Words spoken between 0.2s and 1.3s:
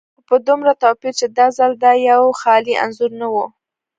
په دومره توپير چې